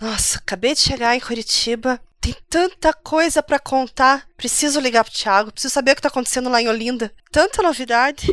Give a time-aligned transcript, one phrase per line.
[0.00, 2.00] Nossa, acabei de chegar em Curitiba.
[2.20, 4.26] Tem tanta coisa para contar.
[4.36, 7.12] Preciso ligar pro Thiago, preciso saber o que tá acontecendo lá em Olinda.
[7.30, 8.26] Tanta novidade.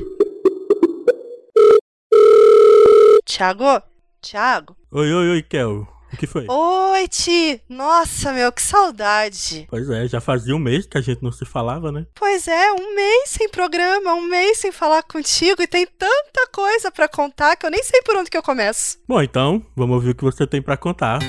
[3.25, 3.81] Thiago?
[4.21, 4.77] Thiago?
[4.91, 5.87] Oi, oi, oi, Kel.
[6.11, 6.45] O que foi?
[6.49, 7.61] Oi, Ti!
[7.67, 9.67] Nossa, meu, que saudade!
[9.69, 12.05] Pois é, já fazia um mês que a gente não se falava, né?
[12.15, 16.91] Pois é, um mês sem programa, um mês sem falar contigo e tem tanta coisa
[16.91, 18.97] para contar que eu nem sei por onde que eu começo.
[19.07, 21.19] Bom, então, vamos ouvir o que você tem para contar.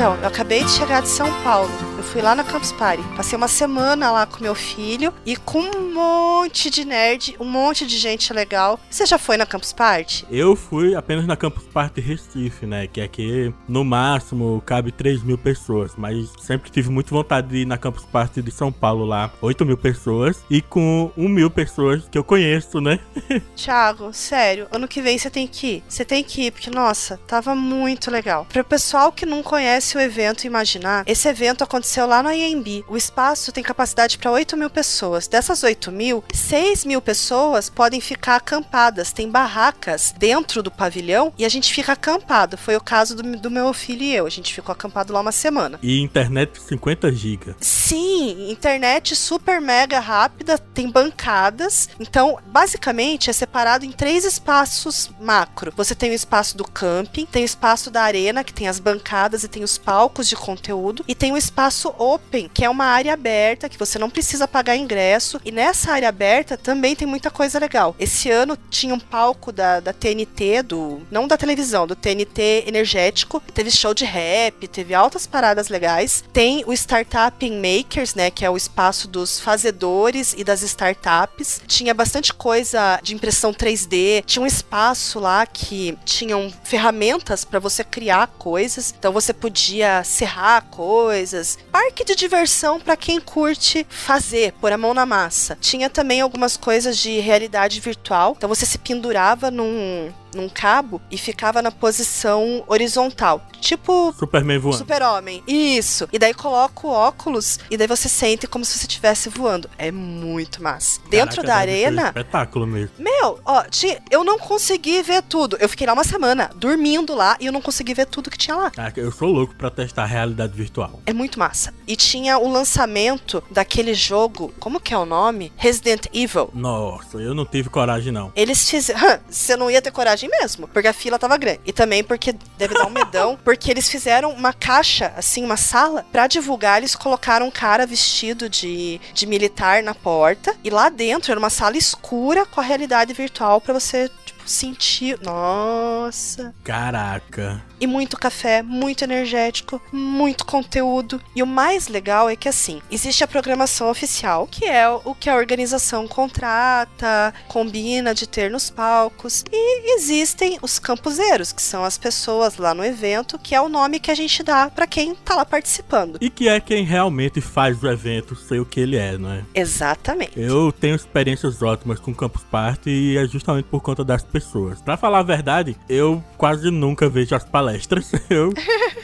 [0.00, 1.68] Então, eu acabei de chegar de São Paulo
[2.10, 3.04] fui lá na Campus Party.
[3.16, 7.86] Passei uma semana lá com meu filho e com um monte de nerd, um monte
[7.86, 8.80] de gente legal.
[8.90, 10.26] Você já foi na Campus Party?
[10.28, 12.88] Eu fui apenas na Campus Party Recife, né?
[12.88, 15.92] Que aqui no máximo cabe 3 mil pessoas.
[15.96, 19.30] Mas sempre tive muita vontade de ir na Campus Party de São Paulo lá.
[19.40, 22.98] 8 mil pessoas e com 1 mil pessoas que eu conheço, né?
[23.54, 25.84] Thiago, sério, ano que vem você tem que ir.
[25.88, 28.46] Você tem que ir, porque, nossa, tava muito legal.
[28.52, 32.32] Para o pessoal que não conhece o evento imaginar, esse evento aconteceu aconteceu lá no
[32.32, 32.84] IMB.
[32.88, 35.26] O espaço tem capacidade para 8 mil pessoas.
[35.26, 39.12] Dessas 8 mil, 6 mil pessoas podem ficar acampadas.
[39.12, 42.56] Tem barracas dentro do pavilhão e a gente fica acampado.
[42.56, 44.26] Foi o caso do, do meu filho e eu.
[44.26, 45.78] A gente ficou acampado lá uma semana.
[45.82, 47.54] E internet 50 GB.
[47.60, 51.88] Sim, internet super mega rápida, tem bancadas.
[51.98, 55.72] Então, basicamente, é separado em três espaços macro.
[55.76, 59.44] Você tem o espaço do camping, tem o espaço da arena, que tem as bancadas
[59.44, 63.12] e tem os palcos de conteúdo, e tem o espaço open, que é uma área
[63.12, 65.40] aberta, que você não precisa pagar ingresso.
[65.44, 67.94] E nessa área aberta também tem muita coisa legal.
[67.98, 71.02] Esse ano tinha um palco da, da TNT, do.
[71.10, 73.40] não da televisão, do TNT energético.
[73.54, 76.24] Teve show de rap, teve altas paradas legais.
[76.32, 78.30] Tem o Startup Makers, né?
[78.30, 81.60] Que é o espaço dos fazedores e das startups.
[81.66, 84.24] Tinha bastante coisa de impressão 3D.
[84.24, 88.94] Tinha um espaço lá que tinham ferramentas para você criar coisas.
[88.96, 94.92] Então você podia serrar coisas, parque de diversão para quem curte fazer, pôr a mão
[94.92, 95.56] na massa.
[95.58, 98.34] Tinha também algumas coisas de realidade virtual.
[98.36, 103.46] Então você se pendurava num num cabo e ficava na posição horizontal.
[103.60, 104.14] Tipo.
[104.18, 104.78] Superman voando.
[104.78, 105.42] Super-Homem.
[105.46, 106.08] Isso.
[106.12, 109.68] E daí coloca o óculos e daí você sente como se você estivesse voando.
[109.76, 111.00] É muito massa.
[111.00, 112.04] Caraca, Dentro da arena.
[112.04, 112.94] Um espetáculo mesmo.
[112.98, 113.64] Meu, ó,
[114.10, 115.56] eu não consegui ver tudo.
[115.60, 118.56] Eu fiquei lá uma semana dormindo lá e eu não consegui ver tudo que tinha
[118.56, 118.70] lá.
[118.70, 121.00] Caraca, eu sou louco pra testar a realidade virtual.
[121.06, 121.72] É muito massa.
[121.86, 124.52] E tinha o lançamento daquele jogo.
[124.58, 125.52] Como que é o nome?
[125.56, 126.50] Resident Evil.
[126.54, 128.32] Nossa, eu não tive coragem, não.
[128.34, 129.20] Eles fizeram.
[129.28, 131.60] Você não ia ter coragem mesmo, porque a fila tava grande.
[131.64, 136.04] E também porque deve dar um medão, porque eles fizeram uma caixa, assim, uma sala,
[136.10, 141.30] para divulgar, eles colocaram um cara vestido de, de militar na porta, e lá dentro
[141.30, 144.10] era uma sala escura com a realidade virtual para você
[144.46, 145.18] sentir.
[145.22, 146.54] Nossa.
[146.64, 151.20] Caraca e muito café, muito energético, muito conteúdo.
[151.34, 155.30] E o mais legal é que assim, existe a programação oficial, que é o que
[155.30, 161.96] a organização contrata, combina de ter nos palcos, e existem os campuseiros, que são as
[161.96, 165.36] pessoas lá no evento, que é o nome que a gente dá para quem tá
[165.36, 166.18] lá participando.
[166.20, 169.44] E que é quem realmente faz o evento ser o que ele é, não é?
[169.54, 170.38] Exatamente.
[170.38, 174.39] Eu tenho experiências ótimas com Campus Party e é justamente por conta das pessoas.
[174.84, 178.52] Para falar a verdade, eu quase nunca vejo as palestras palestras, eu,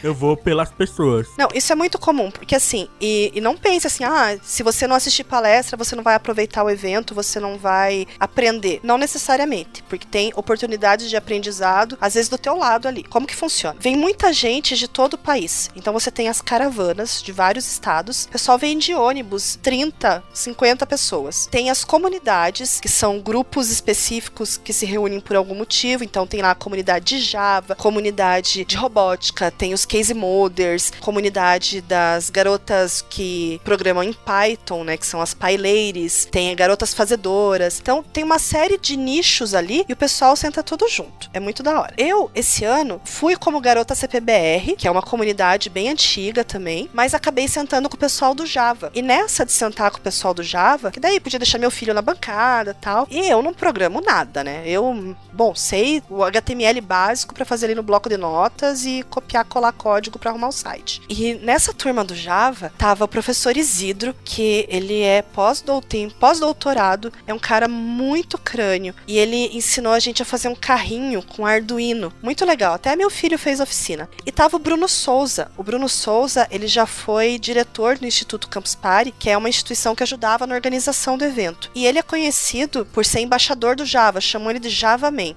[0.03, 1.29] eu vou pelas pessoas.
[1.39, 4.87] Não, isso é muito comum, porque assim, e, e não pense assim, ah, se você
[4.87, 8.81] não assistir palestra, você não vai aproveitar o evento, você não vai aprender.
[8.83, 13.03] Não necessariamente, porque tem oportunidades de aprendizado, às vezes do teu lado ali.
[13.05, 13.77] Como que funciona?
[13.79, 15.71] Vem muita gente de todo o país.
[15.77, 18.25] Então você tem as caravanas de vários estados.
[18.25, 21.47] O pessoal vem de ônibus, 30, 50 pessoas.
[21.47, 26.05] Tem as comunidades, que são grupos específicos que se reúnem por algum motivo.
[26.05, 31.81] Então tem lá a comunidade de Java, comunidade de robótica, tem os case moders, comunidade
[31.81, 37.79] das garotas que programam em Python, né, que são as PyLadies, tem garotas fazedoras.
[37.81, 41.31] Então tem uma série de nichos ali e o pessoal senta todo junto.
[41.33, 41.95] É muito da hora.
[41.97, 47.15] Eu, esse ano, fui como garota CPBR, que é uma comunidade bem antiga também, mas
[47.15, 48.91] acabei sentando com o pessoal do Java.
[48.95, 51.95] E nessa de sentar com o pessoal do Java, que daí podia deixar meu filho
[51.95, 54.63] na bancada tal, e eu não programo nada, né?
[54.67, 59.45] Eu bom, sei o HTML básico para fazer ali no bloco de notas e copiar,
[59.45, 61.03] colar código para arrumar o site.
[61.09, 67.39] E nessa turma do Java tava o professor Isidro, que ele é pós-doutorado, é um
[67.39, 72.13] cara muito crânio e ele ensinou a gente a fazer um carrinho com Arduino.
[72.23, 74.09] Muito legal, até meu filho fez oficina.
[74.25, 75.51] E tava o Bruno Souza.
[75.57, 79.95] O Bruno Souza, ele já foi diretor do Instituto Campus Party, que é uma instituição
[79.95, 81.71] que ajudava na organização do evento.
[81.75, 84.96] E ele é conhecido por ser embaixador do Java, chamou ele de Java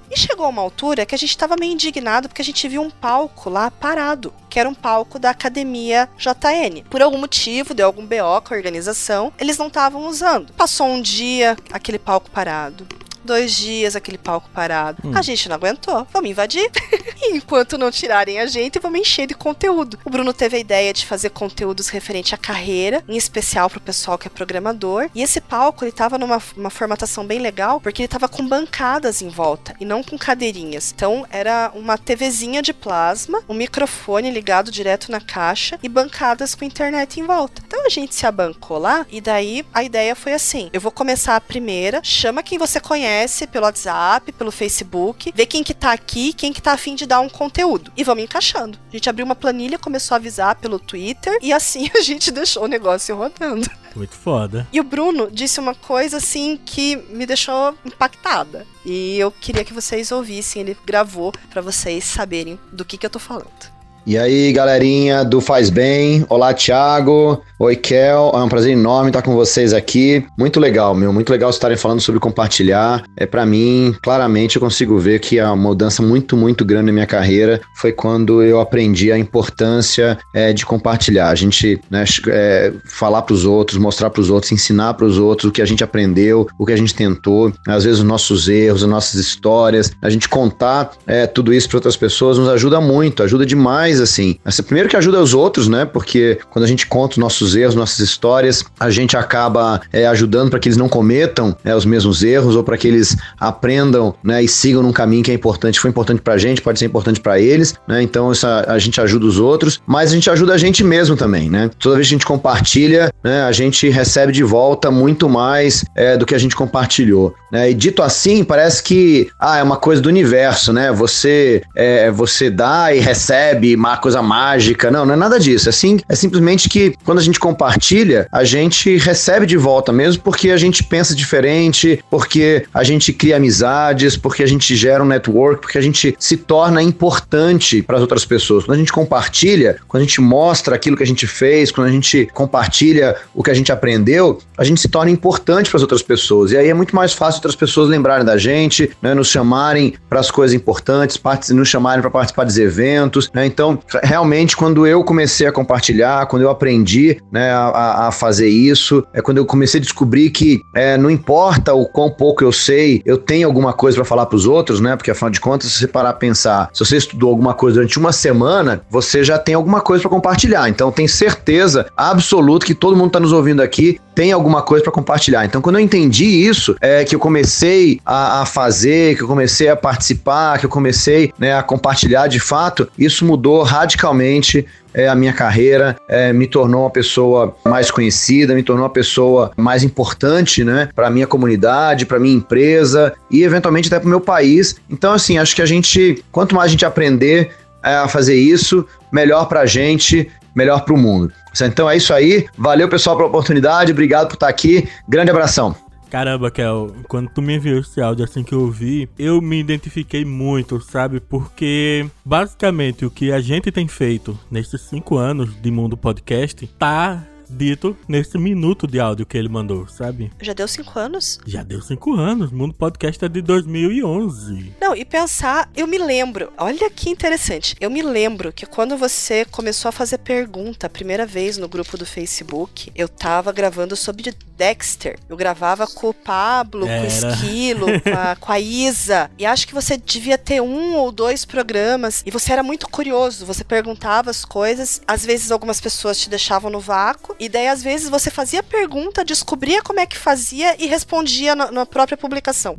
[0.10, 2.82] E chegou a uma altura que a gente estava meio indignado porque a gente viu
[2.82, 6.84] um palco lá parado, que era um palco da academia JN.
[6.90, 10.54] Por algum motivo, deu algum BO com a organização, eles não estavam usando.
[10.54, 12.88] Passou um dia, aquele palco parado
[13.30, 15.02] dois dias aquele palco parado.
[15.06, 15.12] Hum.
[15.16, 16.08] A gente não aguentou.
[16.12, 16.68] Vamos invadir.
[17.22, 20.00] e enquanto não tirarem a gente, vamos encher de conteúdo.
[20.06, 24.18] O Bruno teve a ideia de fazer conteúdos referente à carreira, em especial pro pessoal
[24.18, 25.10] que é programador.
[25.14, 29.22] E esse palco, ele tava numa uma formatação bem legal, porque ele tava com bancadas
[29.22, 30.94] em volta e não com cadeirinhas.
[30.96, 36.66] Então era uma TVzinha de plasma, um microfone ligado direto na caixa e bancadas com
[36.66, 37.62] internet em volta.
[37.66, 41.36] Então a gente se abancou lá e daí a ideia foi assim: eu vou começar
[41.36, 45.92] a primeira, chama quem você conhece conhece pelo WhatsApp, pelo Facebook, vê quem que tá
[45.92, 47.92] aqui, quem que tá afim de dar um conteúdo.
[47.98, 48.78] E vamos encaixando.
[48.88, 52.64] A gente abriu uma planilha, começou a avisar pelo Twitter e assim a gente deixou
[52.64, 53.68] o negócio rodando.
[53.96, 54.68] Muito foda.
[54.72, 58.66] E o Bruno disse uma coisa assim que me deixou impactada.
[58.86, 63.10] E eu queria que vocês ouvissem, ele gravou para vocês saberem do que que eu
[63.10, 63.79] tô falando.
[64.06, 66.26] E aí, galerinha do Faz Bem.
[66.30, 67.44] Olá, Thiago.
[67.60, 68.32] Oi, Kel.
[68.34, 70.26] É um prazer enorme estar com vocês aqui.
[70.38, 71.12] Muito legal, meu.
[71.12, 73.04] Muito legal estarem falando sobre compartilhar.
[73.18, 77.06] É para mim, claramente, eu consigo ver que a mudança muito, muito grande na minha
[77.06, 81.30] carreira foi quando eu aprendi a importância é, de compartilhar.
[81.30, 85.18] A gente né, é, falar para os outros, mostrar para os outros, ensinar para os
[85.18, 87.52] outros o que a gente aprendeu, o que a gente tentou.
[87.68, 89.92] Às vezes, os nossos erros, as nossas histórias.
[90.02, 94.38] A gente contar é, tudo isso para outras pessoas nos ajuda muito, ajuda demais assim.
[94.66, 95.86] Primeiro que ajuda os outros, né?
[95.86, 100.50] Porque quando a gente conta os nossos erros, nossas histórias, a gente acaba é, ajudando
[100.50, 104.44] para que eles não cometam é, os mesmos erros ou para que eles aprendam, né?
[104.44, 105.80] E sigam num caminho que é importante.
[105.80, 108.02] Foi importante pra gente, pode ser importante para eles, né?
[108.02, 111.16] Então isso a, a, gente ajuda os outros, mas a gente ajuda a gente mesmo
[111.16, 111.70] também, né?
[111.80, 113.44] Toda vez que a gente compartilha, né?
[113.44, 117.70] A gente recebe de volta muito mais é, do que a gente compartilhou, né?
[117.70, 120.92] E dito assim, parece que ah, é uma coisa do universo, né?
[120.92, 124.92] Você é, você dá e recebe uma coisa mágica.
[124.92, 125.70] Não, não é nada disso.
[125.70, 130.22] É, sim, é simplesmente que quando a gente compartilha, a gente recebe de volta mesmo
[130.22, 135.08] porque a gente pensa diferente, porque a gente cria amizades, porque a gente gera um
[135.08, 138.66] network, porque a gente se torna importante para as outras pessoas.
[138.66, 141.92] Quando a gente compartilha, quando a gente mostra aquilo que a gente fez, quando a
[141.92, 146.02] gente compartilha o que a gente aprendeu, a gente se torna importante para as outras
[146.02, 146.52] pessoas.
[146.52, 150.20] E aí é muito mais fácil outras pessoas lembrarem da gente, né, nos chamarem para
[150.20, 151.20] as coisas importantes,
[151.52, 153.30] nos chamarem para participar dos eventos.
[153.34, 153.46] Né?
[153.46, 158.48] Então, então, realmente, quando eu comecei a compartilhar, quando eu aprendi né, a, a fazer
[158.48, 162.52] isso, é quando eu comecei a descobrir que é, não importa o quão pouco eu
[162.52, 164.96] sei, eu tenho alguma coisa para falar para os outros, né?
[164.96, 167.98] Porque afinal de contas, se você parar a pensar, se você estudou alguma coisa durante
[167.98, 170.70] uma semana, você já tem alguma coisa para compartilhar.
[170.70, 174.92] Então, tenho certeza absoluta que todo mundo está nos ouvindo aqui tem alguma coisa para
[174.92, 175.46] compartilhar.
[175.46, 179.70] Então, quando eu entendi isso, é que eu comecei a, a, fazer, que eu comecei
[179.70, 185.16] a participar, que eu comecei né, a compartilhar de fato, isso mudou radicalmente é, a
[185.16, 190.64] minha carreira, é, me tornou uma pessoa mais conhecida, me tornou uma pessoa mais importante,
[190.64, 194.76] né, para minha comunidade, para minha empresa e eventualmente até para o meu país.
[194.90, 197.52] Então, assim, acho que a gente, quanto mais a gente aprender
[197.84, 201.32] é, a fazer isso, melhor para a gente, melhor para o mundo.
[201.62, 202.46] Então é isso aí.
[202.58, 203.92] Valeu, pessoal, pela oportunidade.
[203.92, 204.88] Obrigado por estar aqui.
[205.08, 205.76] Grande abração.
[206.10, 210.26] Caramba, Kel, quando tu me enviou esse áudio assim que eu ouvi, eu me identifiquei
[210.26, 211.20] muito, sabe?
[211.20, 217.24] Porque basicamente o que a gente tem feito nesses cinco anos de Mundo Podcast tá
[217.50, 220.32] dito nesse minuto de áudio que ele mandou, sabe?
[220.42, 221.40] Já deu cinco anos?
[221.46, 222.52] Já deu cinco anos.
[222.52, 224.74] Mundo Podcast é de 2011.
[224.80, 227.76] Não, e pensar, eu me lembro, olha que interessante.
[227.80, 231.98] Eu me lembro que quando você começou a fazer pergunta a primeira vez no grupo
[231.98, 235.18] do Facebook, eu tava gravando sobre Dexter.
[235.30, 237.00] Eu gravava com o Pablo, Era.
[237.00, 239.32] com o Esquilo, com a, com a Isa.
[239.38, 242.22] E acho que você devia ter um ou dois programas.
[242.26, 243.46] E você era muito curioso.
[243.46, 245.02] Você perguntava as coisas.
[245.08, 249.24] Às vezes algumas pessoas te deixavam no vácuo E daí, às vezes, você fazia pergunta,
[249.24, 252.76] descobria como é que fazia e respondia na, na própria publicação.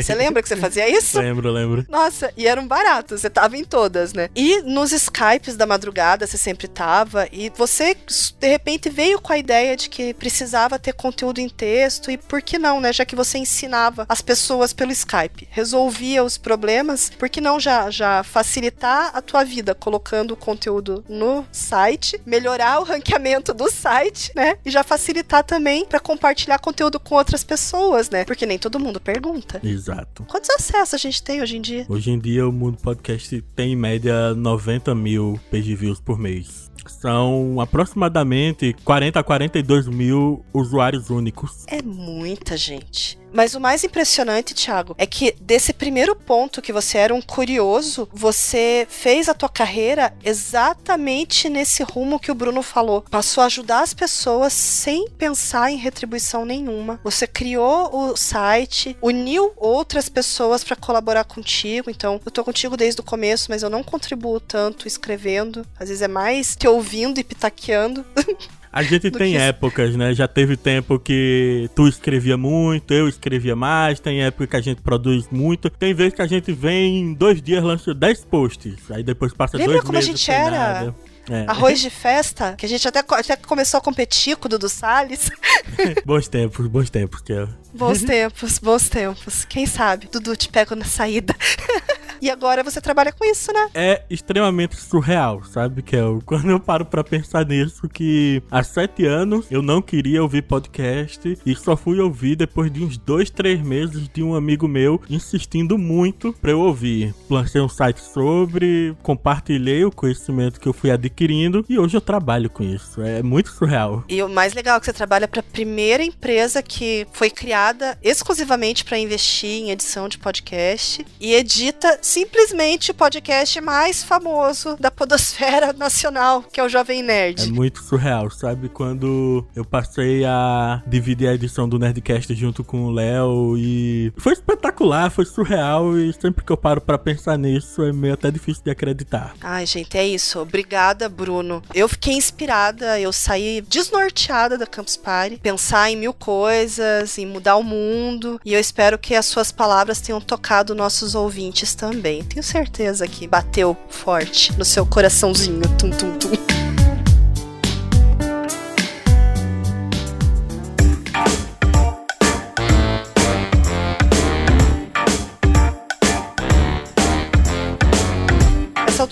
[0.00, 1.18] você lembra que você fazia isso?
[1.18, 1.84] Lembro, lembro.
[1.88, 4.28] Nossa, e eram baratos, você tava em todas, né?
[4.34, 7.96] E nos Skypes da madrugada você sempre tava, e você,
[8.38, 12.40] de repente, veio com a ideia de que precisava ter conteúdo em texto, e por
[12.40, 12.92] que não, né?
[12.92, 17.90] Já que você ensinava as pessoas pelo Skype, resolvia os problemas, por que não já,
[17.90, 24.03] já facilitar a tua vida colocando o conteúdo no site, melhorar o ranqueamento do site,
[24.34, 24.56] né?
[24.64, 28.24] E já facilitar também para compartilhar conteúdo com outras pessoas, né?
[28.24, 29.60] Porque nem todo mundo pergunta.
[29.62, 30.24] Exato.
[30.24, 31.86] Quantos acessos a gente tem hoje em dia?
[31.88, 36.70] Hoje em dia o Mundo Podcast tem em média 90 mil page views por mês.
[36.86, 41.64] São aproximadamente 40 a 42 mil usuários únicos.
[41.66, 43.18] É muita gente.
[43.34, 48.08] Mas o mais impressionante, Thiago, é que desse primeiro ponto que você era um curioso,
[48.12, 53.02] você fez a tua carreira exatamente nesse rumo que o Bruno falou.
[53.02, 57.00] Passou a ajudar as pessoas sem pensar em retribuição nenhuma.
[57.02, 61.90] Você criou o site, uniu outras pessoas para colaborar contigo.
[61.90, 65.66] Então, eu tô contigo desde o começo, mas eu não contribuo tanto escrevendo.
[65.76, 68.06] Às vezes é mais te ouvindo e pitaqueando.
[68.74, 69.38] A gente tem que...
[69.38, 70.12] épocas, né?
[70.12, 74.82] Já teve tempo que tu escrevia muito, eu escrevia mais, tem época que a gente
[74.82, 75.70] produz muito.
[75.70, 79.56] Tem vezes que a gente vem em dois dias lança 10 posts, aí depois passa
[79.56, 80.50] Lembra dois como meses a gente era?
[80.50, 80.94] Nada.
[81.30, 81.44] É.
[81.46, 85.30] Arroz de festa, que a gente até, até começou a competir com o Dudu Salles.
[86.04, 87.46] bons tempos, bons tempos, é.
[87.72, 89.44] Bons tempos, bons tempos.
[89.44, 90.08] Quem sabe?
[90.10, 91.32] Dudu te pego na saída.
[92.24, 93.68] E agora você trabalha com isso, né?
[93.74, 96.22] É extremamente surreal, sabe, Kel?
[96.24, 101.38] Quando eu paro pra pensar nisso, que há sete anos eu não queria ouvir podcast
[101.44, 105.76] e só fui ouvir depois de uns dois, três meses de um amigo meu insistindo
[105.76, 107.14] muito pra eu ouvir.
[107.28, 112.48] Lancei um site sobre, compartilhei o conhecimento que eu fui adquirindo e hoje eu trabalho
[112.48, 113.02] com isso.
[113.02, 114.02] É muito surreal.
[114.08, 118.82] E o mais legal é que você trabalha pra primeira empresa que foi criada exclusivamente
[118.82, 125.72] para investir em edição de podcast e edita simplesmente o podcast mais famoso da podosfera
[125.76, 127.42] nacional, que é o Jovem Nerd.
[127.42, 128.68] É muito surreal, sabe?
[128.68, 134.32] Quando eu passei a dividir a edição do Nerdcast junto com o Léo e foi
[134.32, 138.62] espetacular, foi surreal e sempre que eu paro para pensar nisso é meio até difícil
[138.62, 139.34] de acreditar.
[139.40, 140.38] Ai, gente, é isso.
[140.38, 141.64] Obrigada, Bruno.
[141.74, 147.56] Eu fiquei inspirada, eu saí desnorteada da Campus Party, pensar em mil coisas, em mudar
[147.56, 151.93] o mundo, e eu espero que as suas palavras tenham tocado nossos ouvintes também.
[152.02, 155.62] Tenho certeza que bateu forte no seu coraçãozinho.
[155.78, 156.54] Tum, tum, tum.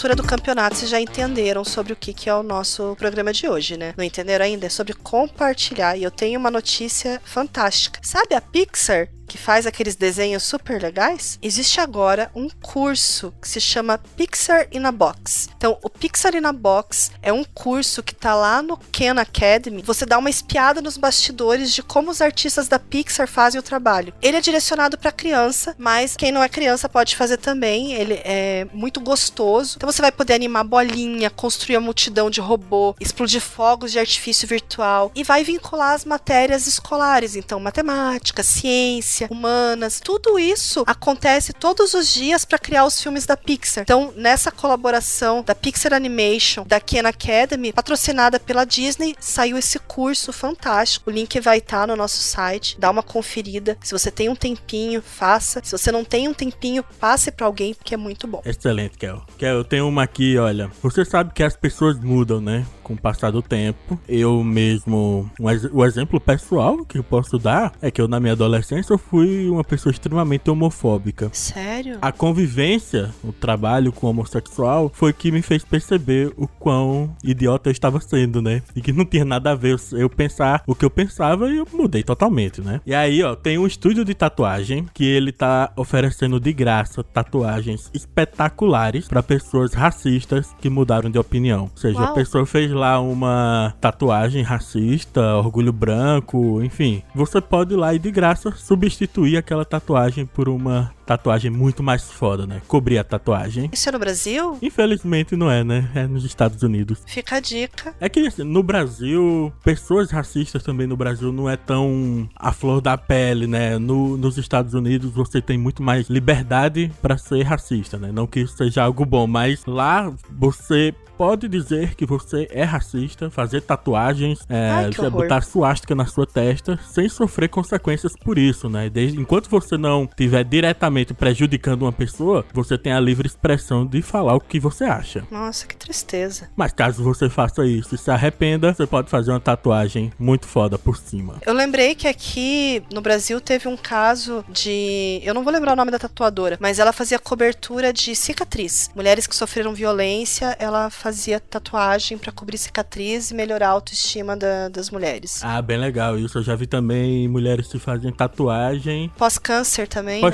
[0.03, 3.47] Altura do campeonato, vocês já entenderam sobre o que, que é o nosso programa de
[3.47, 3.95] hoje, né?
[3.97, 4.67] Não entenderam ainda?
[4.67, 5.97] É sobre compartilhar.
[5.97, 8.01] E eu tenho uma notícia fantástica.
[8.03, 13.63] Sabe a Pixar que faz aqueles desenhos super legais, existe agora um curso que se
[13.63, 15.49] chama Pixar in a Box.
[15.57, 19.81] Então, o Pixar in a Box é um curso que tá lá no Khan Academy.
[19.81, 24.13] Você dá uma espiada nos bastidores de como os artistas da Pixar fazem o trabalho.
[24.21, 27.95] Ele é direcionado para criança, mas quem não é criança pode fazer também.
[27.95, 29.77] Ele é muito gostoso.
[29.77, 34.47] Então, você vai poder animar bolinha, construir a multidão de robô, explodir fogos de artifício
[34.47, 37.35] virtual e vai vincular as matérias escolares.
[37.35, 43.27] Então, matemática, ciência ciência, humanas, tudo isso acontece todos os dias para criar os filmes
[43.27, 43.83] da Pixar.
[43.83, 50.33] Então, nessa colaboração da Pixar Animation, da Khan Academy, patrocinada pela Disney, saiu esse curso
[50.33, 51.11] fantástico.
[51.11, 52.77] O link vai estar tá no nosso site.
[52.79, 53.77] Dá uma conferida.
[53.83, 55.61] Se você tem um tempinho, faça.
[55.63, 58.43] Se você não tem um tempinho, passe para alguém, porque é muito bom.
[58.45, 59.23] Excelente, Kel.
[59.39, 60.71] Kel, eu tenho uma aqui, olha.
[60.83, 62.67] Você sabe que as pessoas mudam, né?
[62.83, 63.99] Com o passar do tempo.
[64.09, 65.31] Eu mesmo,
[65.73, 69.47] o exemplo pessoal que eu posso dar é que eu, na minha adolescência, eu fui
[69.51, 71.29] uma pessoa extremamente homofóbica.
[71.35, 71.99] Sério?
[72.01, 77.73] A convivência, o trabalho com homossexual, foi que me fez perceber o quão idiota eu
[77.73, 78.63] estava sendo, né?
[78.75, 81.69] E que não tinha nada a ver eu pensar o que eu pensava e eu
[81.75, 82.81] mudei totalmente, né?
[82.87, 87.91] E aí, ó, tem um estúdio de tatuagem que ele tá oferecendo de graça tatuagens
[87.93, 91.65] espetaculares para pessoas racistas que mudaram de opinião.
[91.65, 92.13] Ou seja, Uau.
[92.13, 97.03] a pessoa fez lá uma tatuagem racista, orgulho branco, enfim.
[97.15, 98.92] Você pode ir lá e de graça substituir
[99.41, 102.63] aquela tatuagem por uma tatuagem muito mais foda, né?
[102.67, 103.69] Cobrir a tatuagem.
[103.73, 104.59] Isso é no Brasil?
[104.63, 105.91] Infelizmente não é, né?
[105.95, 107.03] É nos Estados Unidos.
[107.07, 107.95] Fica a dica.
[108.01, 112.81] É que assim, no Brasil, pessoas racistas também no Brasil não é tão a flor
[112.81, 113.79] da pele, né?
[113.79, 118.11] No, nos Estados Unidos você tem muito mais liberdade pra ser racista, né?
[118.13, 123.31] Não que isso seja algo bom, mas lá você pode dizer que você é racista,
[123.31, 128.91] fazer tatuagens, é, Ai, botar suástica na sua testa, sem sofrer consequências por isso, né?
[128.91, 134.03] Desde, enquanto você não estiver diretamente prejudicando uma pessoa, você tem a livre expressão de
[134.03, 135.25] falar o que você acha.
[135.31, 136.49] Nossa, que tristeza.
[136.57, 140.79] Mas caso você faça isso e se arrependa, você pode fazer uma tatuagem muito foda
[140.79, 141.37] por cima.
[141.47, 145.21] Eu lembrei que aqui no Brasil teve um caso de.
[145.25, 148.91] Eu não vou lembrar o nome da tatuadora, mas ela fazia cobertura de cicatriz.
[148.95, 154.69] Mulheres que sofreram violência, ela fazia tatuagem pra cobrir cicatriz e melhorar a autoestima da-
[154.69, 155.41] das mulheres.
[155.43, 156.19] Ah, bem legal.
[156.19, 159.11] Isso eu já vi também mulheres que fazem tatuagem.
[159.17, 160.31] Pós-câncer também, né?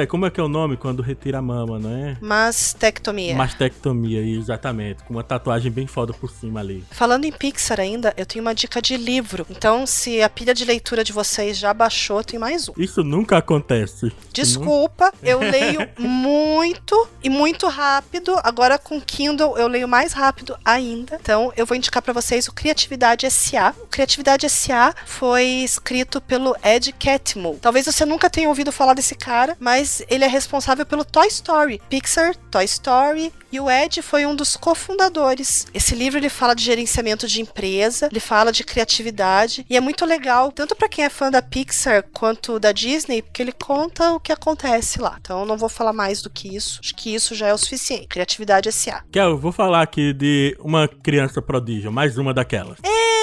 [0.00, 2.16] Pós-câncer, como é que é o nome quando retira a mama, não é?
[2.20, 3.34] Mastectomia.
[3.34, 5.02] Mastectomia, exatamente.
[5.04, 6.84] Com uma tatuagem bem foda por cima ali.
[6.90, 9.46] Falando em Pixar ainda, eu tenho uma dica de livro.
[9.50, 12.72] Então, se a pilha de leitura de vocês já baixou, tenho mais um.
[12.76, 14.12] Isso nunca acontece.
[14.32, 18.36] Desculpa, eu leio muito e muito rápido.
[18.42, 21.18] Agora com Kindle eu leio mais rápido ainda.
[21.20, 23.74] Então eu vou indicar pra vocês o Criatividade S.A.
[23.82, 24.94] O Criatividade S.A.
[25.04, 27.58] foi escrito pelo Ed Catmull.
[27.60, 31.80] Talvez você nunca tenha ouvido falar desse cara, mas ele é responsável pelo Toy Story,
[31.88, 33.32] Pixar, Toy Story.
[33.52, 35.66] E o Ed foi um dos cofundadores.
[35.74, 40.06] Esse livro ele fala de gerenciamento de empresa, ele fala de criatividade e é muito
[40.06, 44.20] legal, tanto pra quem é fã da Pixar quanto da Disney, porque ele conta o
[44.20, 45.16] que acontece lá.
[45.20, 46.78] Então eu não vou falar mais do que isso.
[46.80, 48.06] Acho que isso já é o suficiente.
[48.06, 49.02] Criatividade S.A.
[49.10, 52.78] Kel, eu vou falar aqui de uma criança prodígio, mais uma daquelas.
[52.84, 53.19] É.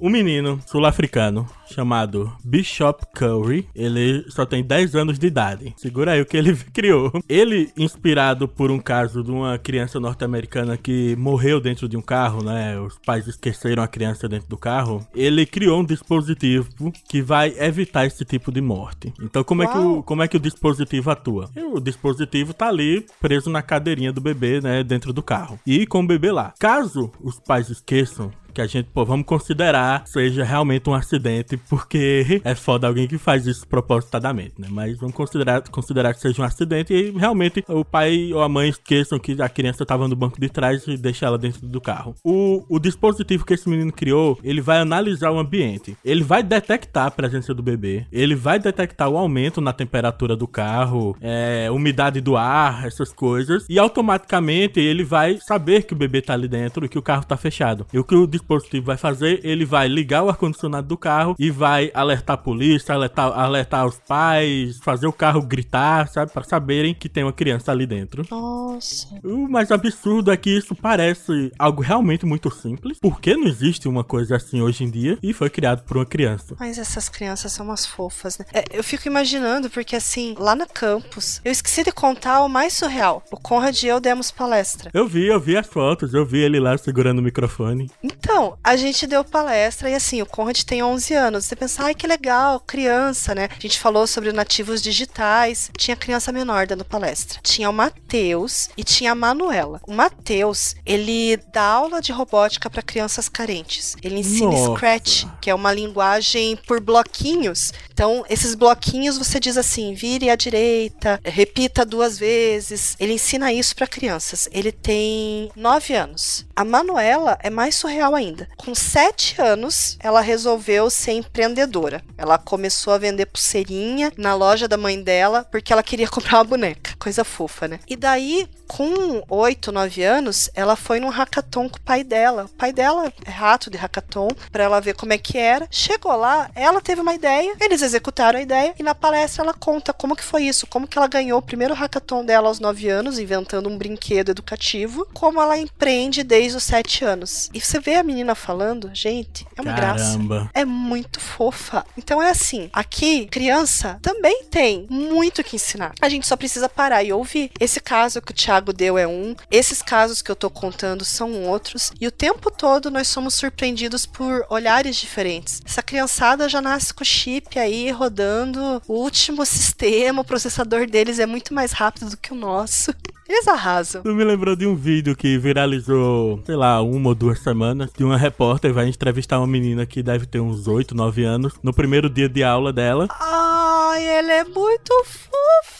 [0.00, 3.68] Um menino sul-africano chamado Bishop Curry.
[3.74, 5.74] Ele só tem 10 anos de idade.
[5.76, 7.12] Segura aí o que ele criou.
[7.28, 12.42] Ele, inspirado por um caso de uma criança norte-americana que morreu dentro de um carro,
[12.42, 12.80] né?
[12.80, 15.06] Os pais esqueceram a criança dentro do carro.
[15.14, 19.12] Ele criou um dispositivo que vai evitar esse tipo de morte.
[19.20, 21.50] Então, como é que o, como é que o dispositivo atua?
[21.74, 25.60] O dispositivo tá ali preso na cadeirinha do bebê, né, dentro do carro.
[25.66, 26.54] E com o bebê lá.
[26.58, 32.40] Caso os pais esqueçam que a gente, pô, vamos considerar seja realmente um acidente, porque
[32.44, 34.68] é foda alguém que faz isso propositadamente, né?
[34.70, 38.68] Mas vamos considerar, considerar que seja um acidente e realmente o pai ou a mãe
[38.68, 42.14] esqueçam que a criança tava no banco de trás e deixa ela dentro do carro.
[42.24, 45.96] O, o dispositivo que esse menino criou, ele vai analisar o ambiente.
[46.04, 50.46] Ele vai detectar a presença do bebê, ele vai detectar o aumento na temperatura do
[50.46, 56.20] carro, é, umidade do ar, essas coisas, e automaticamente ele vai saber que o bebê
[56.22, 57.86] tá ali dentro e que o carro tá fechado.
[57.92, 61.50] E o que o dispositivo vai fazer, ele vai ligar o ar-condicionado do carro e
[61.50, 66.32] vai alertar a polícia, alertar, alertar os pais, fazer o carro gritar, sabe?
[66.32, 68.24] Pra saberem que tem uma criança ali dentro.
[68.30, 69.08] Nossa.
[69.22, 72.98] O mais absurdo é que isso parece algo realmente muito simples.
[72.98, 75.18] Por que não existe uma coisa assim hoje em dia?
[75.22, 76.56] E foi criado por uma criança.
[76.58, 78.44] Mas essas crianças são umas fofas, né?
[78.52, 82.72] É, eu fico imaginando, porque assim, lá no campus, eu esqueci de contar o mais
[82.72, 83.22] surreal.
[83.30, 84.90] O Conrad e eu demos palestra.
[84.94, 87.90] Eu vi, eu vi as fotos, eu vi ele lá segurando o microfone.
[88.02, 91.44] Então, a gente deu palestra e assim, o Conrad tem 11 anos.
[91.44, 93.48] Você pensa, ai que legal, criança, né?
[93.50, 95.70] A gente falou sobre nativos digitais.
[95.76, 97.40] Tinha criança menor dando palestra.
[97.42, 99.80] Tinha o Matheus e tinha a Manuela.
[99.86, 103.96] O Matheus, ele dá aula de robótica para crianças carentes.
[104.02, 104.74] Ele ensina Nossa.
[104.74, 107.72] Scratch, que é uma linguagem por bloquinhos.
[108.00, 112.96] Então, esses bloquinhos você diz assim: vire à direita, repita duas vezes.
[112.98, 114.48] Ele ensina isso para crianças.
[114.52, 116.46] Ele tem 9 anos.
[116.56, 118.48] A Manuela é mais surreal ainda.
[118.56, 122.02] Com 7 anos, ela resolveu ser empreendedora.
[122.16, 126.44] Ela começou a vender pulseirinha na loja da mãe dela porque ela queria comprar uma
[126.44, 126.94] boneca.
[126.98, 127.80] Coisa fofa, né?
[127.86, 132.46] E daí, com 8, 9 anos, ela foi num hackathon com o pai dela.
[132.46, 135.68] O pai dela é rato de hackathon, pra ela ver como é que era.
[135.70, 139.92] Chegou lá, ela teve uma ideia, eles executaram a ideia e na palestra ela conta
[139.92, 143.18] como que foi isso, como que ela ganhou o primeiro hackathon dela aos 9 anos,
[143.18, 147.50] inventando um brinquedo educativo, como ela empreende desde os 7 anos.
[147.52, 150.12] E você vê a menina falando, gente, é uma graça.
[150.12, 150.50] Caramba.
[150.54, 151.84] É muito fofa.
[151.96, 155.92] Então é assim, aqui, criança também tem muito que ensinar.
[156.00, 157.50] A gente só precisa parar e ouvir.
[157.58, 161.44] Esse caso que o Thiago deu é um, esses casos que eu tô contando são
[161.44, 165.60] outros, e o tempo todo nós somos surpreendidos por olhares diferentes.
[165.64, 171.26] Essa criançada já nasce com chip aí rodando, o último sistema, o processador deles é
[171.26, 172.92] muito mais rápido do que o nosso.
[173.30, 174.02] Eles arrasam.
[174.02, 178.02] Tu me lembrou de um vídeo que viralizou, sei lá, uma ou duas semanas, de
[178.02, 182.10] uma repórter vai entrevistar uma menina que deve ter uns 8, 9 anos, no primeiro
[182.10, 183.06] dia de aula dela.
[183.20, 185.30] Ai, ela é muito fofa.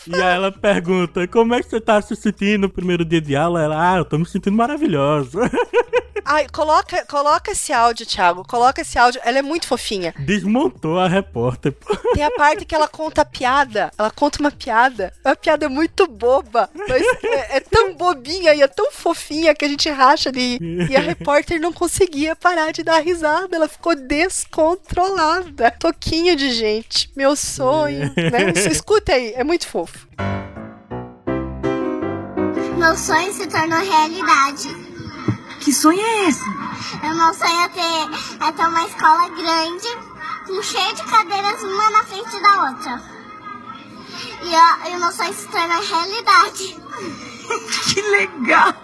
[0.07, 3.35] E aí ela pergunta: Como é que você tá se sentindo no primeiro dia de
[3.35, 3.61] aula?
[3.61, 5.41] Ela, ah, eu tô me sentindo maravilhosa.
[6.25, 8.45] Ai, coloca, coloca esse áudio, Thiago.
[8.47, 9.21] Coloca esse áudio.
[9.25, 10.15] Ela é muito fofinha.
[10.19, 11.75] Desmontou a repórter.
[12.15, 13.91] Tem a parte que ela conta a piada.
[13.99, 15.13] Ela conta uma piada.
[15.25, 16.71] Uma piada muito boba.
[16.73, 17.03] Mas
[17.41, 20.59] é, é tão bobinha e é tão fofinha que a gente racha ali.
[20.91, 23.57] E a repórter não conseguia parar de dar risada.
[23.57, 25.71] Ela ficou descontrolada.
[25.73, 27.11] Toquinho de gente.
[27.17, 28.13] Meu sonho.
[28.17, 28.53] Né?
[28.71, 29.33] Escuta aí.
[29.35, 30.07] É muito fofo.
[32.77, 34.69] Meu sonho se tornou realidade.
[35.61, 36.45] Que sonho é esse?
[37.03, 39.89] Eu meu sonho é ter, é ter uma escola grande,
[40.47, 43.03] com cheia de cadeiras, uma na frente da outra.
[44.43, 47.30] E, ó, e o meu sonho se tornou realidade.
[47.91, 48.75] Que legal!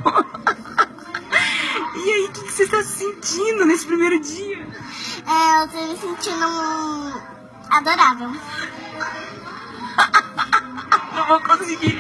[1.95, 4.67] E aí, o que, que você está sentindo nesse primeiro dia?
[5.27, 7.21] É, eu tô me sentindo um...
[7.71, 8.31] adorável.
[11.15, 11.99] Não vou conseguir.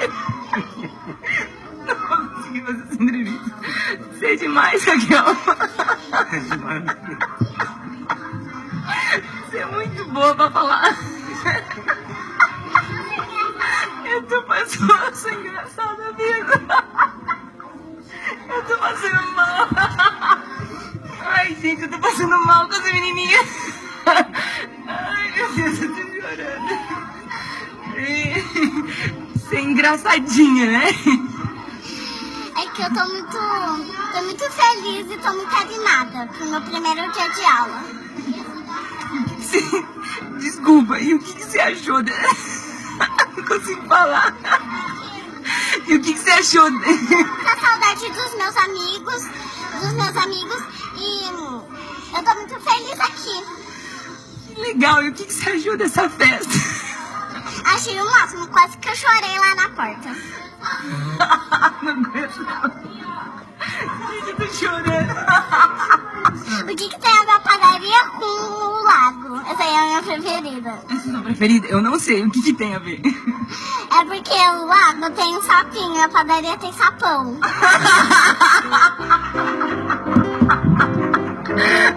[1.87, 3.55] Não vou conseguir fazer essa entrevista.
[4.13, 5.25] Você é demais, Raquel.
[9.51, 10.97] Você é muito boa pra falar.
[14.05, 15.56] Eu tô passando mesmo.
[18.49, 19.69] Eu tô passando mal.
[21.21, 23.41] Ai, gente, eu tô passando mal com essa menininha.
[24.87, 26.97] Ai, meu Deus, eu tô chorando.
[29.35, 30.87] Você é engraçadinha, né?
[32.57, 33.39] É que eu tô muito,
[34.13, 37.83] tô muito feliz e tô muito animada pro meu primeiro dia de aula.
[40.41, 42.03] Desculpa, e o que, que você achou?
[43.37, 44.35] Não consigo falar.
[45.89, 46.71] E o que, que você achou?
[46.71, 46.79] De...
[46.79, 49.23] Com saudade dos meus amigos,
[49.81, 50.63] dos meus amigos
[50.97, 51.27] e
[52.17, 54.61] eu tô muito feliz aqui.
[54.61, 56.55] Legal, e o que, que você achou dessa festa?
[57.67, 60.17] Achei o máximo, quase que eu chorei lá na porta.
[61.83, 63.16] Não aguento não.
[64.53, 65.15] Chorando.
[66.63, 69.37] O que, que tem a ver a padaria com o lago?
[69.49, 70.71] Essa aí é a minha preferida.
[70.71, 71.67] Essa é a sua preferida?
[71.69, 73.01] Eu não sei, o que, que tem a ver?
[73.05, 77.39] É porque o lago tem um sapinho a padaria tem sapão.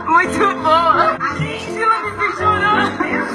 [0.06, 1.18] Muito boa.
[1.38, 3.29] Gente, ela me fez chorar.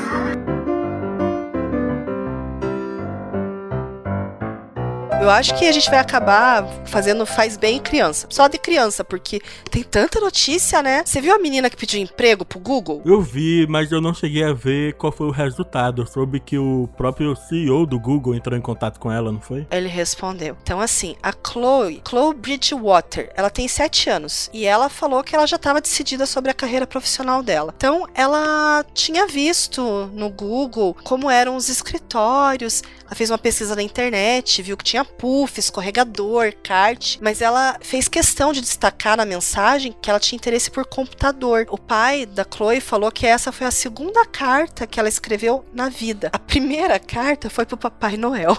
[5.24, 8.26] Eu acho que a gente vai acabar fazendo faz bem criança.
[8.28, 11.02] Só de criança, porque tem tanta notícia, né?
[11.02, 13.00] Você viu a menina que pediu emprego pro Google?
[13.06, 16.02] Eu vi, mas eu não cheguei a ver qual foi o resultado.
[16.02, 19.66] Eu soube que o próprio CEO do Google entrou em contato com ela, não foi?
[19.70, 20.58] Ele respondeu.
[20.62, 24.50] Então, assim, a Chloe, Chloe Bridgewater, ela tem sete anos.
[24.52, 27.72] E ela falou que ela já estava decidida sobre a carreira profissional dela.
[27.74, 32.82] Então, ela tinha visto no Google como eram os escritórios.
[33.06, 37.18] Ela fez uma pesquisa na internet, viu que tinha puff, escorregador, kart.
[37.20, 41.66] Mas ela fez questão de destacar na mensagem que ela tinha interesse por computador.
[41.70, 45.88] O pai da Chloe falou que essa foi a segunda carta que ela escreveu na
[45.88, 46.30] vida.
[46.32, 48.56] A primeira carta foi pro Papai Noel.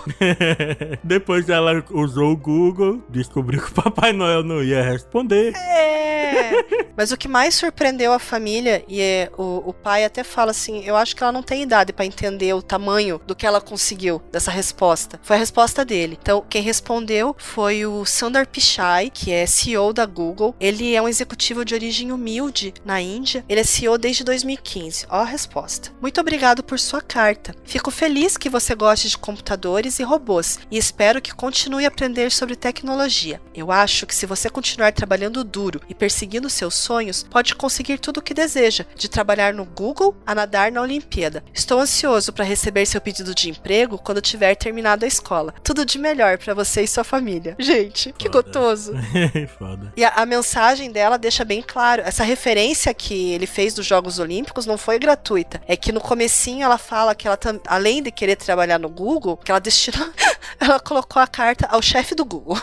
[1.04, 5.56] Depois ela usou o Google, descobriu que o Papai Noel não ia responder.
[5.56, 6.86] É.
[6.96, 10.84] Mas o que mais surpreendeu a família, e é, o, o pai até fala assim:
[10.86, 14.22] eu acho que ela não tem idade pra entender o tamanho do que ela conseguiu
[14.32, 15.20] dessa resposta.
[15.22, 16.18] Foi a resposta dele.
[16.22, 20.56] Então, quem respondeu foi o Sundar Pichai, que é CEO da Google.
[20.60, 23.44] Ele é um executivo de origem humilde na Índia.
[23.50, 25.06] Ele é CEO desde 2015.
[25.10, 25.92] Ó a resposta.
[26.02, 27.54] Muito obrigado por sua carta.
[27.64, 32.32] Fico feliz que você goste de computadores e robôs e espero que continue a aprender
[32.32, 33.42] sobre tecnologia.
[33.54, 38.18] Eu acho que se você continuar trabalhando duro e perseguindo seus sonhos, pode conseguir tudo
[38.18, 41.44] o que deseja, de trabalhar no Google a nadar na Olimpíada.
[41.54, 45.54] Estou ansioso para receber seu pedido de emprego quando tiver terminado a escola.
[45.64, 47.56] Tudo de melhor para você e sua família.
[47.60, 48.44] Gente, que Foda.
[48.44, 48.94] gostoso.
[49.58, 49.94] Foda.
[49.96, 54.20] E a, a mensagem dela deixa bem claro, essa referência que ele fez dos Jogos
[54.20, 55.62] Olímpicos não foi gratuita.
[55.68, 59.52] É que no comecinho ela fala que ela além de querer trabalhar no Google, que
[59.52, 60.08] ela destinou,
[60.60, 62.60] ela colocou a carta ao chefe do Google.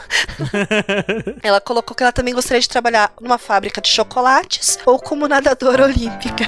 [1.42, 5.84] ela colocou que ela também gostaria de trabalhar numa fábrica de chocolates ou como nadadora
[5.84, 6.44] olímpica.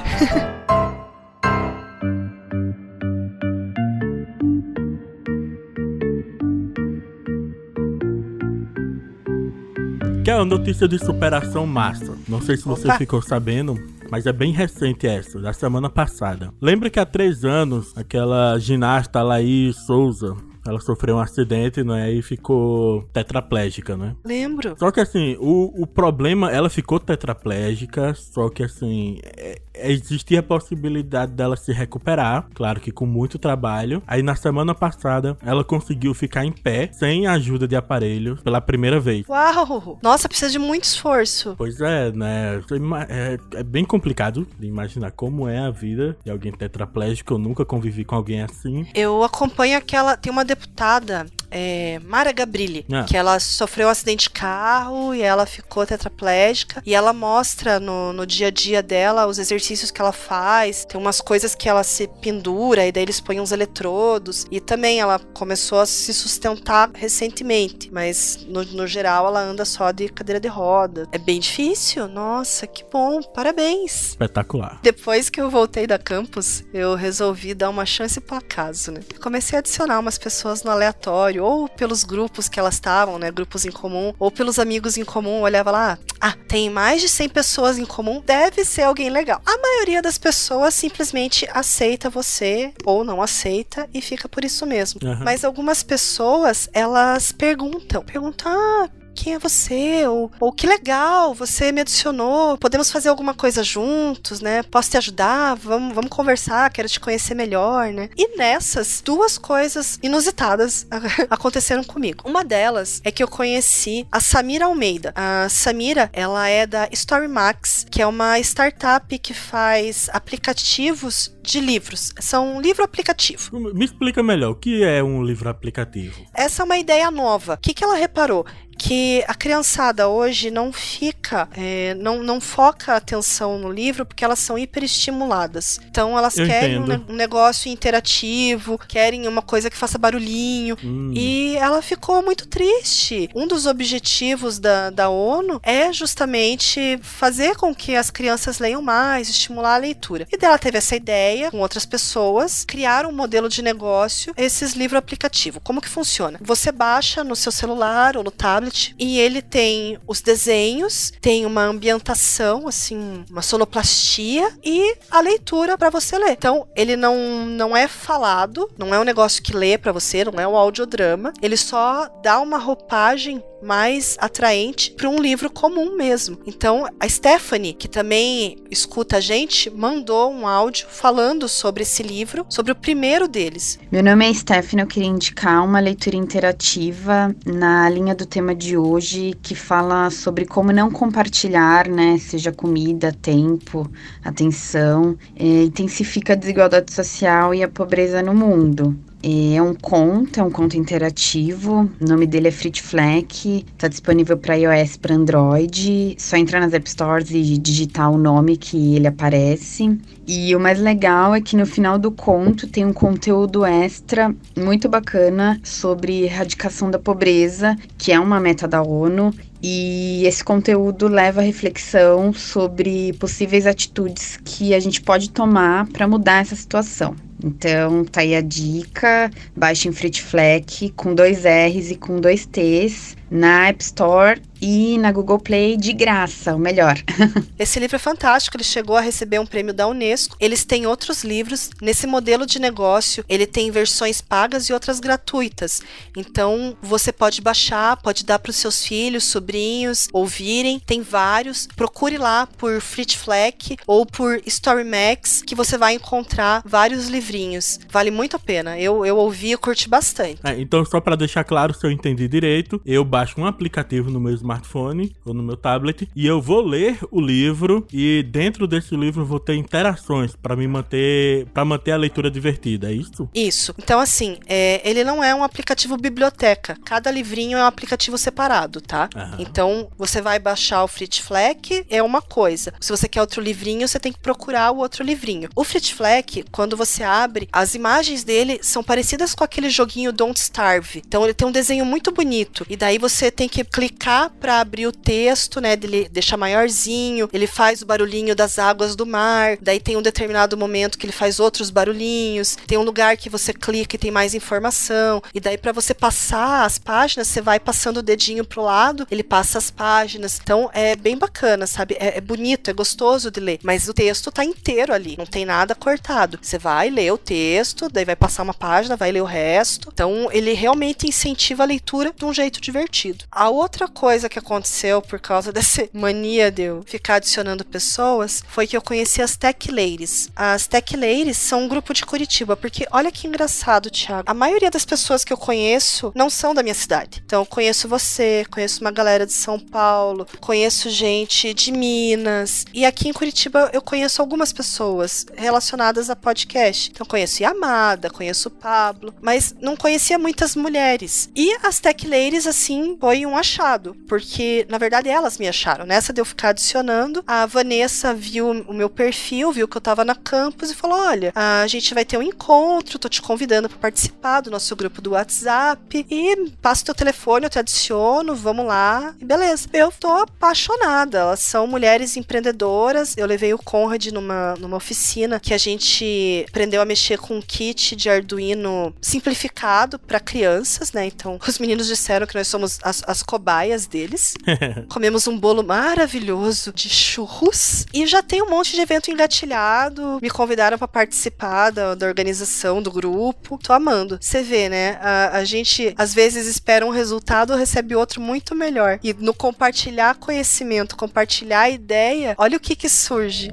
[10.25, 12.17] Que é uma notícia de superação massa.
[12.27, 12.97] Não sei se você Opa.
[12.97, 13.79] ficou sabendo,
[14.11, 16.51] mas é bem recente essa, da semana passada.
[16.63, 20.35] Lembra que há três anos, aquela ginasta Laís Souza,
[20.67, 22.11] ela sofreu um acidente, né?
[22.11, 24.17] E ficou tetraplégica, né?
[24.25, 24.75] Lembro.
[24.79, 30.43] Só que assim, o, o problema, ela ficou tetraplégica, só que assim, é- existia a
[30.43, 34.03] possibilidade dela se recuperar, claro que com muito trabalho.
[34.07, 38.61] Aí na semana passada ela conseguiu ficar em pé, sem a ajuda de aparelhos, pela
[38.61, 39.27] primeira vez.
[39.29, 39.99] Uau!
[40.03, 41.55] Nossa, precisa de muito esforço.
[41.57, 42.63] Pois é, né?
[43.09, 47.35] É, é bem complicado de imaginar como é a vida de alguém tetraplégico.
[47.35, 48.87] Eu nunca convivi com alguém assim.
[48.95, 50.17] Eu acompanho aquela.
[50.17, 53.05] Tem uma deputada é, Mara Gabrilli, ah.
[53.05, 56.83] que ela sofreu um acidente de carro e ela ficou tetraplégica.
[56.85, 60.85] E ela mostra no, no dia a dia dela os exercícios que ela faz.
[60.85, 64.47] Tem umas coisas que ela se pendura e daí eles põem uns eletrodos.
[64.51, 69.91] E também ela começou a se sustentar recentemente, mas no, no geral ela anda só
[69.91, 71.09] de cadeira de roda.
[71.13, 72.07] É bem difícil.
[72.09, 73.23] Nossa, que bom.
[73.23, 74.11] Parabéns.
[74.11, 74.81] Espetacular.
[74.83, 79.01] Depois que eu voltei da campus, eu resolvi dar uma chance pro acaso, né?
[79.23, 83.65] Comecei a adicionar umas pessoas no aleatório ou pelos grupos que elas estavam, né, grupos
[83.65, 87.79] em comum, ou pelos amigos em comum, olhava lá, ah, tem mais de 100 pessoas
[87.79, 89.41] em comum, deve ser alguém legal.
[89.55, 94.99] A maioria das pessoas simplesmente aceita você ou não aceita e fica por isso mesmo.
[95.01, 95.23] Uhum.
[95.23, 100.07] Mas algumas pessoas, elas perguntam, perguntam, ah, quem é você?
[100.07, 104.63] Ou, ou que legal, você me adicionou, podemos fazer alguma coisa juntos, né?
[104.63, 105.55] Posso te ajudar?
[105.57, 108.11] Vamos, vamos conversar, quero te conhecer melhor, né?
[108.17, 110.87] E nessas, duas coisas inusitadas
[111.31, 112.29] aconteceram comigo.
[112.29, 115.13] Uma delas é que eu conheci a Samira Almeida.
[115.15, 122.13] A Samira, ela é da StoryMax, que é uma startup que faz aplicativos de livros.
[122.19, 123.59] São um livro aplicativo.
[123.75, 126.25] Me explica melhor, o que é um livro aplicativo?
[126.33, 127.55] Essa é uma ideia nova.
[127.55, 128.47] O que, que ela reparou?
[128.85, 134.23] Que a criançada hoje não fica, é, não, não foca a atenção no livro porque
[134.23, 135.81] elas são hiperestimuladas.
[135.91, 140.77] Então elas Eu querem um, um, negócio interativo, querem uma coisa que faça barulhinho.
[140.85, 141.15] Hum.
[141.17, 143.31] E ela ficou muito triste.
[143.35, 149.31] Um dos objetivos da, da ONU é justamente fazer com que as crianças leiam mais,
[149.31, 150.27] estimular a leitura.
[150.31, 154.99] E dela teve essa ideia com outras pessoas, criar um modelo de negócio, esses livros
[154.99, 155.59] aplicativo.
[155.59, 156.39] Como que funciona?
[156.43, 161.47] Você baixa no seu celular ou no tablet tablet e ele tem os desenhos, tem
[161.47, 166.33] uma ambientação, assim, uma sonoplastia e a leitura para você ler.
[166.33, 170.41] Então, ele não, não é falado, não é um negócio que lê para você, não
[170.41, 176.39] é um audiodrama, ele só dá uma roupagem mais atraente para um livro comum mesmo.
[176.47, 182.45] Então, a Stephanie, que também escuta a gente, mandou um áudio falando sobre esse livro,
[182.49, 183.79] sobre o primeiro deles.
[183.91, 188.77] Meu nome é Stephanie, eu queria indicar uma leitura interativa na linha do tema de
[188.77, 193.91] hoje, que fala sobre como não compartilhar, né, seja comida, tempo,
[194.23, 198.97] atenção, é, intensifica a desigualdade social e a pobreza no mundo.
[199.27, 201.89] É um conto, é um conto interativo.
[201.99, 203.65] O nome dele é Frit Fleck.
[203.79, 206.15] Tá disponível para iOS, para Android.
[206.19, 209.99] Só entrar nas App Stores e digitar o nome que ele aparece.
[210.27, 214.91] E o mais legal é que no final do conto tem um conteúdo extra muito
[214.91, 219.33] bacana sobre erradicação da pobreza, que é uma meta da ONU.
[219.63, 226.07] E esse conteúdo leva a reflexão sobre possíveis atitudes que a gente pode tomar para
[226.07, 227.17] mudar essa situação.
[227.45, 229.31] Então, tá aí a dica.
[229.55, 235.13] Baixem Frit Fleck com dois R's e com dois T's na App Store e na
[235.13, 236.97] Google Play de graça, o melhor.
[237.59, 240.37] Esse livro é fantástico, ele chegou a receber um prêmio da Unesco.
[240.41, 245.83] Eles têm outros livros nesse modelo de negócio, ele tem versões pagas e outras gratuitas.
[246.17, 250.79] Então, você pode baixar, pode dar para os seus filhos, sobrinhos ouvirem.
[250.79, 251.67] Tem vários.
[251.77, 257.79] Procure lá por Frit Fleck ou por StoryMax que você vai encontrar vários livrinhos.
[257.91, 258.79] Vale muito a pena.
[258.79, 260.41] Eu, eu ouvi e curti bastante.
[260.43, 264.19] É, então, só para deixar claro se eu entendi direito, eu baixo um aplicativo no
[264.19, 268.97] meu smartphone ou no meu tablet e eu vou ler o livro e dentro desse
[268.97, 273.29] livro vou ter interações para me manter para manter a leitura divertida, é isso?
[273.33, 273.73] Isso.
[273.79, 276.77] Então assim, é, ele não é um aplicativo biblioteca.
[276.85, 279.09] Cada livrinho é um aplicativo separado, tá?
[279.15, 279.37] Aham.
[279.39, 282.75] Então você vai baixar o Frit Fleck é uma coisa.
[282.81, 285.49] Se você quer outro livrinho, você tem que procurar o outro livrinho.
[285.55, 290.41] O Frit Fleck, quando você abre, as imagens dele são parecidas com aquele joguinho Don't
[290.41, 291.01] Starve.
[291.07, 294.87] Então ele tem um desenho muito bonito e daí você tem que clicar para abrir
[294.87, 295.75] o texto, né?
[295.75, 300.57] Ele deixa maiorzinho, ele faz o barulhinho das águas do mar, daí tem um determinado
[300.57, 304.33] momento que ele faz outros barulhinhos, tem um lugar que você clica e tem mais
[304.35, 309.07] informação, e daí para você passar as páginas, você vai passando o dedinho pro lado,
[309.11, 310.41] ele passa as páginas.
[310.43, 311.97] Então é bem bacana, sabe?
[312.01, 315.45] É, é bonito, é gostoso de ler, mas o texto tá inteiro ali, não tem
[315.45, 316.39] nada cortado.
[316.41, 319.91] Você vai ler o texto, daí vai passar uma página, vai ler o resto.
[319.93, 322.94] Então ele realmente incentiva a leitura de um jeito divertido.
[322.95, 323.25] Divertido.
[323.31, 328.67] A outra coisa que aconteceu por causa dessa mania de eu ficar adicionando pessoas foi
[328.67, 330.31] que eu conheci as Tech Ladies.
[330.37, 334.25] As Tech Ladies são um grupo de Curitiba, porque olha que engraçado, Thiago.
[334.27, 337.23] A maioria das pessoas que eu conheço não são da minha cidade.
[337.25, 342.65] Então, conheço você, conheço uma galera de São Paulo, conheço gente de Minas.
[342.73, 346.91] E aqui em Curitiba eu conheço algumas pessoas relacionadas a podcast.
[346.91, 351.29] Então, conheço Yamada, conheço Pablo, mas não conhecia muitas mulheres.
[351.35, 355.87] E as Tech Ladies, assim, foi um achado, porque na verdade elas me acharam.
[355.87, 360.05] Nessa de eu ficar adicionando, a Vanessa viu o meu perfil, viu que eu tava
[360.05, 363.79] na campus e falou: Olha, a gente vai ter um encontro, tô te convidando para
[363.79, 369.15] participar do nosso grupo do WhatsApp e passa teu telefone, eu te adiciono, vamos lá.
[369.21, 369.69] E beleza.
[369.73, 371.19] Eu tô apaixonada.
[371.19, 373.17] Elas são mulheres empreendedoras.
[373.17, 377.43] Eu levei o Conrad numa, numa oficina que a gente aprendeu a mexer com um
[377.43, 381.07] kit de Arduino simplificado para crianças, né?
[381.07, 384.35] Então, os meninos disseram que nós somos as, as cobaias deles.
[384.89, 390.19] Comemos um bolo maravilhoso de churros e já tem um monte de evento engatilhado.
[390.21, 393.59] Me convidaram para participar da, da organização do grupo.
[393.63, 394.19] Tô amando.
[394.21, 394.99] Você vê, né?
[395.01, 398.99] A, a gente às vezes espera um resultado, recebe outro muito melhor.
[399.03, 403.51] E no compartilhar conhecimento, compartilhar ideia, olha o que que surge.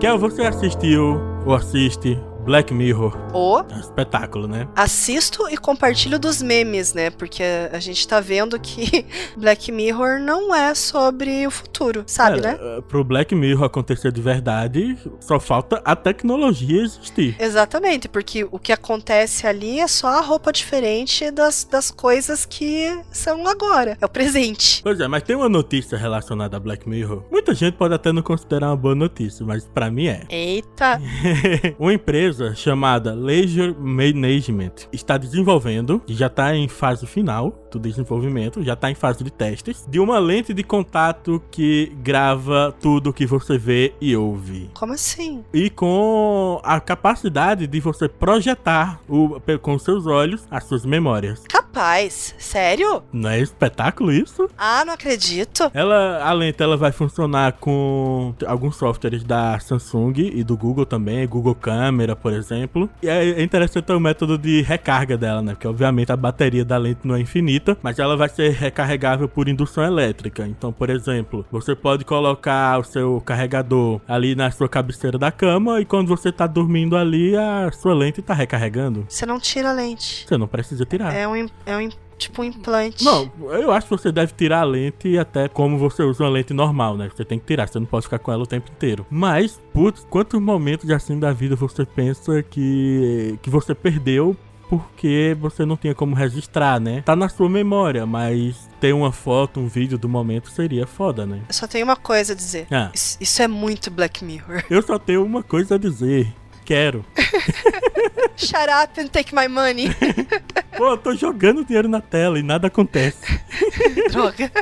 [0.00, 3.16] Kel, você assistiu ou assiste Black Mirror?
[3.32, 4.66] O É um espetáculo, né?
[4.74, 7.10] assisto e compartilho dos memes, né?
[7.10, 12.42] Porque a gente tá vendo que Black Mirror não é sobre o futuro, sabe, É,
[12.42, 12.58] né?
[12.60, 17.36] eh, Pro Black Mirror acontecer de verdade, só falta a tecnologia existir.
[17.38, 22.98] Exatamente, porque o que acontece ali é só a roupa diferente das, das coisas que
[23.12, 23.96] são agora.
[24.00, 24.82] É o presente.
[24.82, 27.22] Pois é, mas tem uma notícia relacionada a Black Mirror.
[27.30, 30.22] Muita gente pode até não considerar uma boa notícia, mas pra mim é.
[30.28, 31.00] Eita!
[31.78, 38.62] uma empresa chamada Leisure Management está desenvolvendo, e já está em fase final do desenvolvimento,
[38.62, 43.26] já está em fase de testes, de uma lente de contato que grava tudo que
[43.26, 44.70] você vê e ouve.
[44.74, 45.44] Como assim?
[45.52, 51.44] E com a capacidade de você projetar o, com seus olhos as suas memórias.
[51.48, 52.34] Capaz?
[52.38, 53.02] Sério?
[53.12, 54.48] Não é espetáculo isso?
[54.56, 55.70] Ah, não acredito.
[55.72, 61.26] Ela, a lente ela vai funcionar com alguns softwares da Samsung e do Google também,
[61.26, 62.88] Google Câmera, por exemplo.
[63.02, 65.52] E é interessante o método de recarga dela, né?
[65.52, 69.48] Porque obviamente a bateria da lente não é infinita, mas ela vai ser recarregável por
[69.48, 70.46] indução elétrica.
[70.46, 75.80] Então, por exemplo, você pode colocar o seu carregador ali na sua cabeceira da cama
[75.80, 79.04] e quando você tá dormindo ali, a sua lente tá recarregando.
[79.08, 80.26] Você não tira a lente.
[80.26, 81.14] Você não precisa tirar.
[81.14, 81.88] É um, é um
[82.20, 83.02] tipo um implante.
[83.02, 86.52] Não, eu acho que você deve tirar a lente até como você usa uma lente
[86.52, 87.08] normal, né?
[87.14, 89.06] Você tem que tirar, você não pode ficar com ela o tempo inteiro.
[89.10, 94.36] Mas, putz, quantos momentos assim da vida você pensa que, que você perdeu
[94.70, 97.02] porque você não tinha como registrar, né?
[97.04, 101.40] Tá na sua memória, mas ter uma foto, um vídeo do momento seria foda, né?
[101.48, 102.68] Eu só tenho uma coisa a dizer.
[102.70, 104.62] Ah, Isso, isso é muito Black Mirror.
[104.70, 106.32] eu só tenho uma coisa a dizer.
[106.64, 107.04] Quero.
[108.36, 109.88] Shut up and take my money.
[110.78, 113.18] Pô, eu tô jogando dinheiro na tela e nada acontece.
[114.12, 114.52] Droga.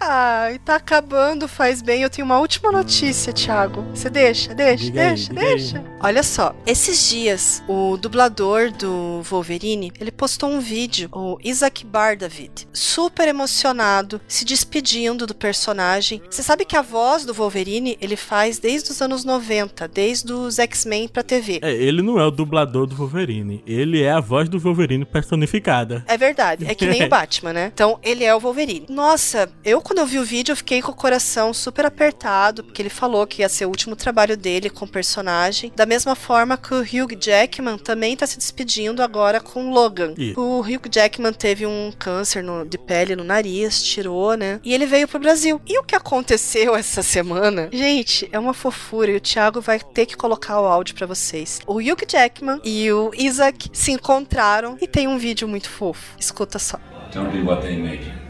[0.00, 2.02] Ai, tá acabando, faz bem.
[2.02, 3.82] Eu tenho uma última notícia, Thiago.
[3.94, 5.38] Você deixa, deixa, Diga deixa, aí.
[5.38, 5.84] deixa.
[6.00, 12.68] Olha só, esses dias, o dublador do Wolverine, ele postou um vídeo, o Isaac Bardavid,
[12.72, 16.22] super emocionado, se despedindo do personagem.
[16.30, 20.58] Você sabe que a voz do Wolverine, ele faz desde os anos 90, desde os
[20.60, 21.58] X-Men pra TV.
[21.62, 23.62] É, ele não é o dublador do Wolverine.
[23.66, 26.04] Ele é a voz do Wolverine personificada.
[26.06, 27.70] É verdade, é que nem o Batman, né?
[27.74, 28.86] Então, ele é o Wolverine.
[28.88, 32.82] Nossa, eu quando eu vi o vídeo, eu fiquei com o coração super apertado, porque
[32.82, 35.72] ele falou que ia ser o último trabalho dele com o personagem.
[35.74, 40.12] Da mesma forma que o Hugh Jackman também tá se despedindo agora com Logan.
[40.18, 40.38] Isso.
[40.38, 44.60] O Hugh Jackman teve um câncer no- de pele no nariz, tirou, né?
[44.62, 45.60] E ele veio pro Brasil.
[45.66, 47.68] E o que aconteceu essa semana?
[47.72, 51.60] Gente, é uma fofura e o Thiago vai ter que colocar o áudio pra vocês.
[51.66, 56.14] O Hugh Jackman e o Isaac se encontraram e tem um vídeo muito fofo.
[56.18, 56.78] Escuta só.
[57.10, 58.27] Tell me what they made you.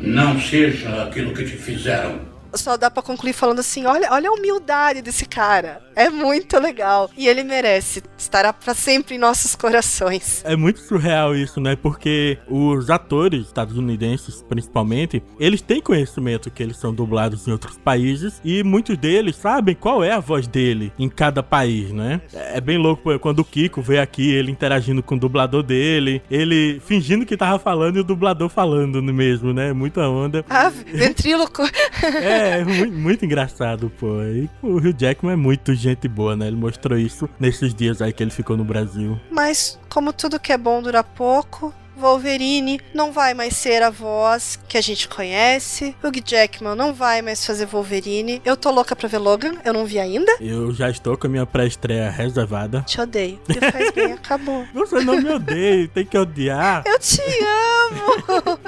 [0.00, 2.29] Não seja aquilo que te fizeram.
[2.54, 5.82] Só dá pra concluir falando assim: olha, olha a humildade desse cara.
[5.94, 7.10] É muito legal.
[7.16, 8.02] E ele merece.
[8.16, 10.42] Estará pra sempre em nossos corações.
[10.44, 11.76] É muito surreal isso, né?
[11.76, 18.40] Porque os atores estadunidenses, principalmente, eles têm conhecimento que eles são dublados em outros países
[18.44, 22.20] e muitos deles sabem qual é a voz dele em cada país, né?
[22.32, 26.80] É bem louco quando o Kiko veio aqui, ele interagindo com o dublador dele, ele
[26.84, 29.72] fingindo que tava falando e o dublador falando mesmo, né?
[29.72, 30.44] Muita onda.
[30.48, 31.62] Ah, ventríloco.
[32.02, 34.22] É, É, muito, muito engraçado, pô.
[34.22, 36.46] E o Hugh Jackman é muito gente boa, né?
[36.46, 39.18] Ele mostrou isso nesses dias aí que ele ficou no Brasil.
[39.30, 44.58] Mas, como tudo que é bom dura pouco, Wolverine não vai mais ser a voz
[44.66, 45.94] que a gente conhece.
[46.02, 48.40] Hugh Jackman não vai mais fazer Wolverine.
[48.44, 50.32] Eu tô louca pra ver Logan, eu não vi ainda.
[50.40, 52.80] Eu já estou com a minha pré-estreia reservada.
[52.82, 53.38] Te odeio.
[53.70, 54.64] Faz bem, acabou.
[54.72, 56.82] Você não me odeia, tem que odiar.
[56.86, 58.58] Eu te amo!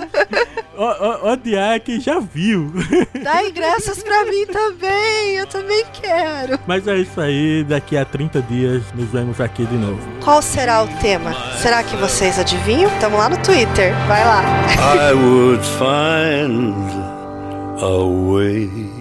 [0.76, 2.72] O, o, odiar quem já viu.
[3.22, 6.58] Dá ingressos pra mim também, eu também quero.
[6.66, 10.00] Mas é isso aí, daqui a 30 dias nos vemos aqui de novo.
[10.22, 11.34] Qual será o tema?
[11.58, 12.90] Será que vocês adivinham?
[13.00, 14.42] Tamo lá no Twitter, vai lá.
[14.78, 16.74] I would find
[17.80, 18.91] a way.